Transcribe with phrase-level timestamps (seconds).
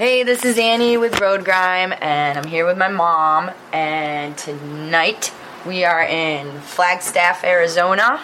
[0.00, 3.50] Hey, this is Annie with Road Grime, and I'm here with my mom.
[3.70, 5.30] And tonight
[5.66, 8.18] we are in Flagstaff, Arizona,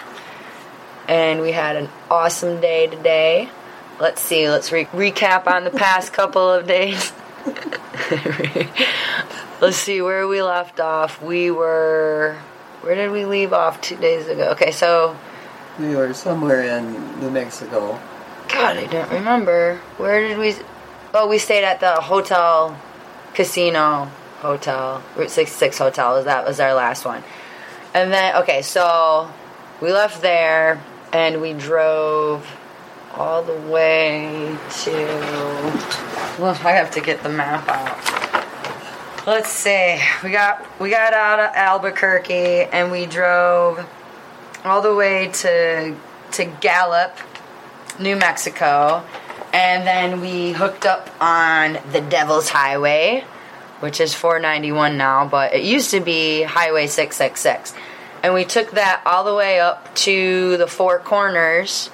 [1.07, 3.51] and we had an awesome day today.
[3.99, 7.13] Let's see, let's re- recap on the past couple of days.
[9.61, 11.21] let's see where we left off.
[11.21, 12.39] We were.
[12.81, 14.49] Where did we leave off two days ago?
[14.53, 15.15] Okay, so.
[15.77, 17.99] We were somewhere in New Mexico.
[18.47, 19.79] God, I don't remember.
[19.97, 20.55] Where did we.
[21.13, 22.79] Oh, we stayed at the hotel,
[23.33, 26.23] casino hotel, Route 66 hotel.
[26.23, 27.23] That was our last one.
[27.93, 29.31] And then, okay, so
[29.81, 32.45] we left there and we drove
[33.13, 34.91] all the way to.
[36.39, 39.25] Well, I have to get the map out.
[39.25, 39.99] Let's see.
[40.23, 43.85] We got we got out of Albuquerque and we drove
[44.63, 45.95] all the way to
[46.33, 47.17] to Gallup,
[47.99, 49.03] New Mexico,
[49.57, 53.23] and then we hooked up on the Devil's Highway,
[53.79, 57.73] which is 491 now, but it used to be Highway 666.
[58.21, 61.89] And we took that all the way up to the Four Corners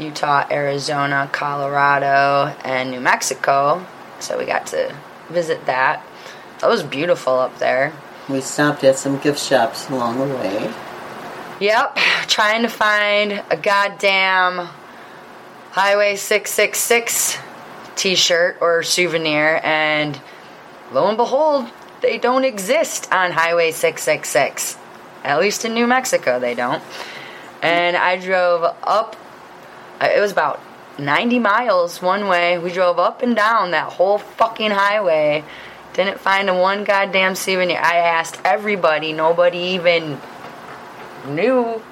[0.00, 3.86] Utah, Arizona, Colorado, and New Mexico.
[4.18, 4.94] So we got to
[5.28, 6.04] visit that.
[6.58, 7.92] That was beautiful up there.
[8.28, 10.74] We stopped at some gift shops along the way.
[11.60, 14.68] Yep, trying to find a goddamn
[15.76, 17.36] Highway 666
[17.96, 20.18] t shirt or souvenir, and
[20.90, 21.68] lo and behold,
[22.00, 24.78] they don't exist on Highway 666.
[25.22, 26.82] At least in New Mexico, they don't.
[27.60, 29.16] And I drove up,
[30.00, 30.62] uh, it was about
[30.98, 32.56] 90 miles one way.
[32.56, 35.44] We drove up and down that whole fucking highway.
[35.92, 37.78] Didn't find a one goddamn souvenir.
[37.82, 40.18] I asked everybody, nobody even
[41.26, 41.82] knew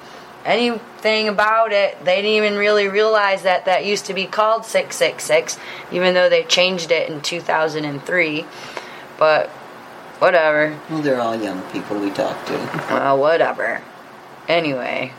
[0.45, 2.05] anything about it.
[2.05, 5.59] They didn't even really realize that that used to be called 666,
[5.93, 8.47] even though they changed it in 2003.
[9.19, 9.49] But
[10.19, 10.79] whatever.
[10.91, 12.55] Well, they're all young people we talked to.
[12.91, 13.83] Well, whatever.
[14.49, 15.13] Anyway,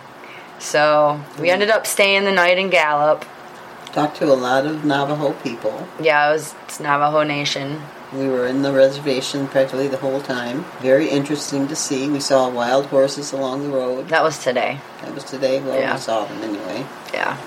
[0.60, 3.26] so we ended up staying the night in Gallup.
[3.96, 5.88] Talked to a lot of Navajo people.
[6.02, 7.82] Yeah, it was it's Navajo Nation.
[8.12, 10.66] We were in the reservation practically the whole time.
[10.82, 12.10] Very interesting to see.
[12.10, 14.10] We saw wild horses along the road.
[14.10, 14.80] That was today.
[15.02, 15.62] That was today.
[15.62, 15.94] Well, Yeah.
[15.96, 16.86] we saw them anyway.
[17.14, 17.38] Yeah.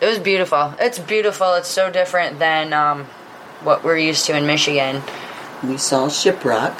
[0.00, 0.74] It was beautiful.
[0.78, 1.54] It's beautiful.
[1.54, 3.04] It's so different than um,
[3.64, 5.02] what we're used to in Michigan.
[5.64, 6.78] We saw Shiprock.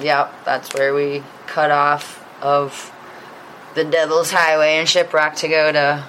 [0.00, 2.90] Yep, that's where we cut off of
[3.76, 6.04] the Devil's Highway in Shiprock to go to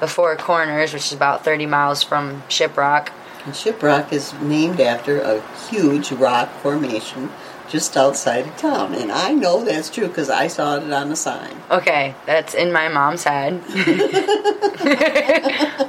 [0.00, 3.10] the Four Corners, which is about 30 miles from Shiprock.
[3.44, 7.30] And Shiprock is named after a huge rock formation
[7.68, 8.94] just outside of town.
[8.94, 11.56] And I know that's true because I saw it on a sign.
[11.70, 13.62] Okay, that's in my mom's head.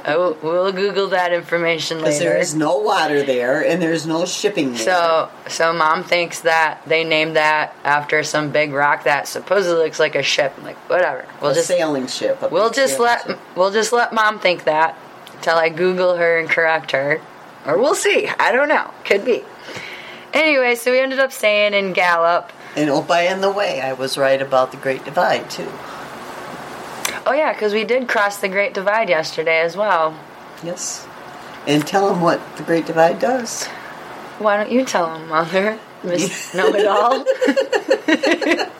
[0.06, 2.30] Will, we'll Google that information Because later.
[2.30, 4.78] there is no water there and there's no shipping there.
[4.78, 9.98] So, so mom thinks that they named that after some big rock that supposedly looks
[10.00, 10.54] like a ship.
[10.56, 11.26] I'm like, whatever.
[11.42, 12.50] We'll a just sailing ship.
[12.50, 13.38] we'll just let ship.
[13.56, 14.96] we'll just let mom think that
[15.34, 17.20] until I Google her and correct her,
[17.66, 18.28] or we'll see.
[18.28, 18.90] I don't know.
[19.04, 19.44] Could be.
[20.36, 22.52] Anyway, so we ended up staying in Gallup.
[22.76, 25.72] And oh, by the way, I was right about the Great Divide too.
[27.24, 30.14] Oh yeah, because we did cross the Great Divide yesterday as well.
[30.62, 31.08] Yes.
[31.66, 33.64] And tell them what the Great Divide does.
[34.38, 35.78] Why don't you tell them, mother?
[36.04, 37.24] Miss Know It All.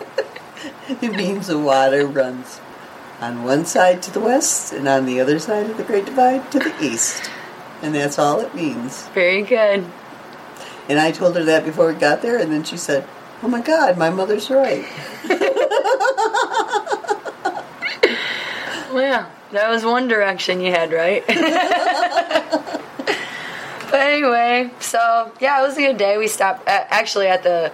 [1.03, 2.61] It means the water runs
[3.21, 6.53] on one side to the west and on the other side of the Great Divide
[6.53, 7.29] to the east.
[7.83, 9.09] And that's all it means.
[9.09, 9.85] Very good.
[10.89, 13.07] And I told her that before we got there, and then she said,
[13.43, 14.85] Oh my God, my mother's right.
[18.97, 21.23] Well, yeah, that was one direction you had, right?
[21.27, 21.35] but
[23.93, 26.17] anyway, so yeah, it was a good day.
[26.17, 27.73] We stopped at, actually at the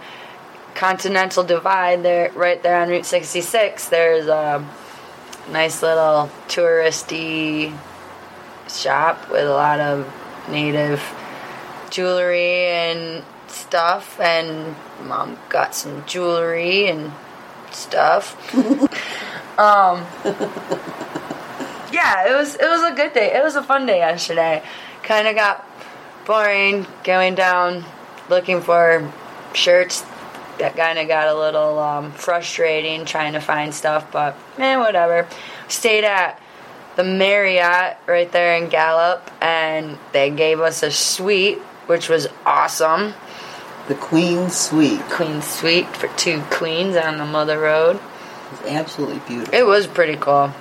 [0.74, 3.88] Continental Divide there, right there on Route 66.
[3.88, 4.68] There's a
[5.52, 7.72] nice little touristy
[8.68, 10.12] shop with a lot of
[10.48, 10.98] native
[11.92, 14.74] jewelry and stuff, and
[15.04, 17.12] mom got some jewelry and
[17.70, 18.34] stuff.
[19.58, 20.04] um,
[21.92, 23.32] yeah, it was it was a good day.
[23.34, 24.62] It was a fun day yesterday.
[25.02, 25.64] Kind of got
[26.24, 27.84] boring going down
[28.28, 29.12] looking for
[29.54, 30.04] shirts.
[30.58, 35.28] That kind of got a little um, frustrating trying to find stuff, but man, whatever.
[35.68, 36.40] Stayed at
[36.96, 43.14] the Marriott right there in Gallup, and they gave us a suite, which was awesome.
[43.88, 48.00] The Queen Suite Queen suite for two queens on the Mother Road.
[48.52, 49.54] is absolutely beautiful.
[49.54, 50.52] It was pretty cool.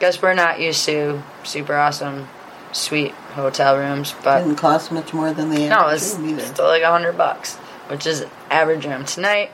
[0.00, 2.28] Guess we're not used to super awesome
[2.72, 6.90] sweet hotel rooms, but Didn't cost much more than the no, it's still like a
[6.90, 7.56] hundred bucks,
[7.88, 9.04] which is average room.
[9.04, 9.50] Tonight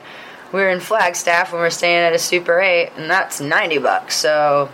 [0.51, 4.15] we were in Flagstaff and we're staying at a Super Eight, and that's ninety bucks.
[4.15, 4.69] So,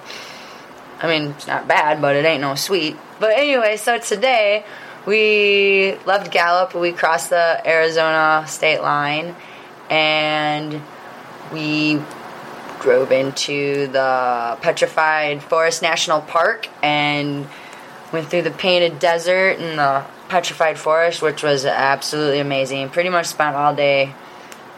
[1.00, 2.98] I mean, it's not bad, but it ain't no suite.
[3.20, 4.66] But anyway, so today
[5.06, 6.76] we left Gallup.
[6.76, 9.36] We crossed the Arizona state line,
[9.90, 10.82] and
[11.52, 12.02] we
[12.82, 17.48] drove into the Petrified Forest National Park and
[18.12, 22.90] went through the painted desert and the petrified forest, which was absolutely amazing.
[22.90, 24.14] Pretty much spent all day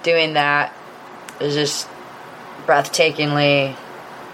[0.04, 0.74] doing that.
[1.40, 1.88] It was just
[2.66, 3.76] breathtakingly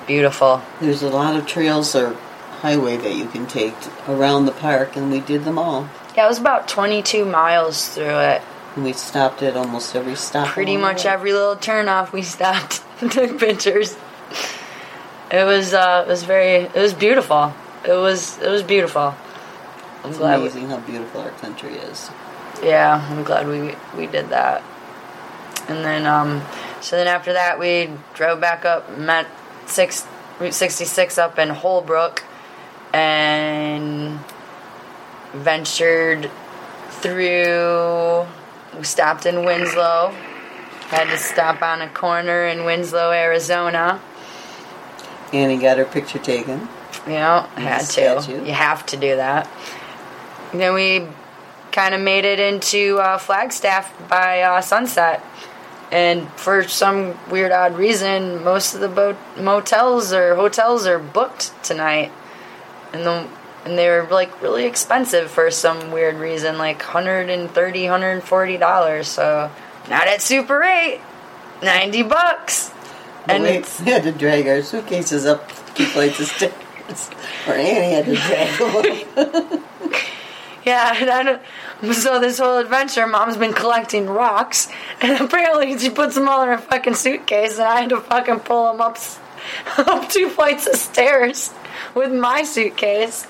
[0.07, 0.61] beautiful.
[0.81, 2.17] There's a lot of trails or
[2.61, 3.73] highway that you can take
[4.07, 5.89] around the park, and we did them all.
[6.15, 8.41] Yeah, it was about 22 miles through it.
[8.75, 10.47] And we stopped at almost every stop.
[10.47, 13.95] Pretty much every little turnoff we stopped and took pictures.
[15.31, 17.53] It was uh, it was very it was beautiful.
[17.87, 19.13] It was it was beautiful.
[20.03, 22.09] I'm It's glad we- amazing how beautiful our country is.
[22.63, 24.63] Yeah, I'm glad we we did that.
[25.67, 26.41] And then um
[26.81, 29.27] so then after that we drove back up, met
[29.67, 30.05] six
[30.39, 32.23] Route 66 up in Holbrook
[32.93, 34.19] and
[35.33, 36.29] ventured
[36.89, 38.27] through
[38.77, 40.13] we stopped in Winslow.
[40.87, 44.01] Had to stop on a corner in Winslow, Arizona.
[45.33, 46.67] Annie got her picture taken.
[47.05, 48.41] You know, had to.
[48.45, 49.49] You have to do that.
[50.51, 51.07] And then we
[51.71, 55.23] kind of made it into uh, Flagstaff by uh, sunset.
[55.91, 61.51] And for some weird, odd reason, most of the bo- motels or hotels are booked
[61.63, 62.11] tonight.
[62.93, 63.27] And the
[63.65, 69.05] and they were like really expensive for some weird reason, like 130 $140.
[69.05, 69.51] So
[69.89, 70.99] not at Super 8,
[71.61, 72.71] 90 bucks.
[73.27, 77.09] And we it's- had to drag our suitcases up two flights of stairs.
[77.47, 79.61] Or Annie had to drag them up.
[80.65, 84.67] Yeah, and I don't, so this whole adventure, mom's been collecting rocks,
[85.01, 88.41] and apparently she puts them all in her fucking suitcase, and I had to fucking
[88.41, 88.97] pull them up,
[89.77, 91.53] up two flights of stairs
[91.93, 93.25] with my suitcase.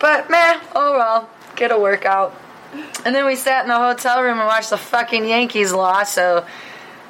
[0.00, 2.34] But man, oh well, get a workout.
[3.04, 6.14] And then we sat in the hotel room and watched the fucking Yankees lost.
[6.14, 6.44] So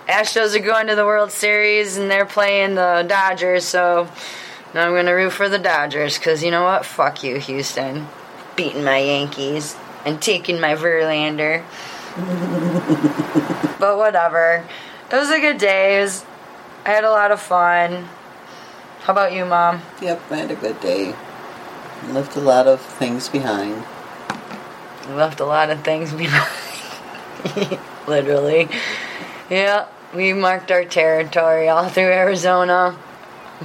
[0.06, 3.64] Astros are going to the World Series, and they're playing the Dodgers.
[3.64, 4.08] So
[4.74, 6.84] now I'm gonna root for the Dodgers, cause you know what?
[6.84, 8.06] Fuck you, Houston
[8.56, 11.62] beating my Yankees and taking my Verlander.
[13.78, 14.64] but whatever.
[15.10, 16.00] It was a good day.
[16.00, 16.24] Was,
[16.84, 18.08] I had a lot of fun.
[19.04, 19.82] How about you, Mom?
[20.00, 21.14] Yep, I had a good day.
[22.08, 23.84] Left a lot of things behind.
[25.10, 27.78] Left a lot of things behind.
[28.08, 28.70] Literally.
[29.50, 32.96] Yeah, we marked our territory all through Arizona.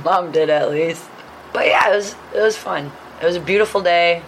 [0.03, 1.06] Mom did at least.
[1.53, 2.92] But yeah, it was it was fun.
[3.21, 4.21] It was a beautiful day.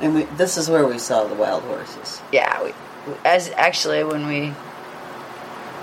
[0.00, 2.20] And we, this is where we saw the wild horses.
[2.32, 2.74] Yeah, we,
[3.24, 4.54] as actually when we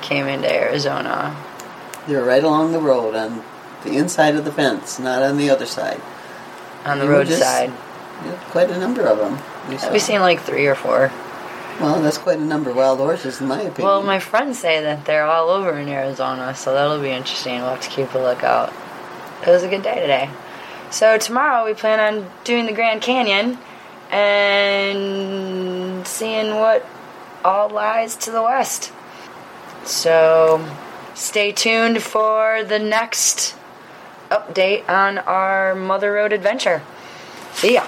[0.01, 1.33] came into Arizona,
[2.07, 3.41] They were right along the road on
[3.85, 6.01] the inside of the fence, not on the other side.
[6.85, 7.69] on the roadside.
[8.25, 9.37] Yeah, quite a number of them.
[9.69, 11.11] We We've seen like three or four.
[11.79, 13.87] well, that's quite a number of wild horses, in my opinion.
[13.87, 17.55] Well, my friends say that they're all over in Arizona, so that'll be interesting.
[17.61, 18.71] We'll have to keep a lookout.
[19.45, 20.29] It was a good day today.
[20.91, 23.57] So tomorrow we plan on doing the Grand Canyon
[24.09, 26.85] and seeing what
[27.43, 28.91] all lies to the west.
[29.83, 30.65] So
[31.15, 33.55] stay tuned for the next
[34.29, 36.81] update on our Mother Road adventure.
[37.53, 37.87] See ya.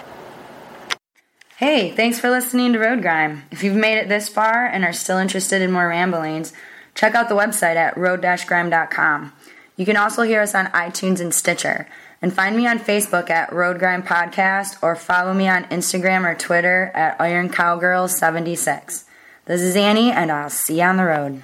[1.58, 3.44] Hey, thanks for listening to Road Grime.
[3.52, 6.54] If you've made it this far and are still interested in more ramblings,
[6.94, 9.34] check out the website at road-grime.com.
[9.76, 11.88] You can also hear us on iTunes and Stitcher.
[12.22, 16.34] And find me on Facebook at Road Grime Podcast or follow me on Instagram or
[16.34, 19.04] Twitter at Iron Cowgirl76.
[19.46, 21.44] This is Annie, and I'll see you on the road.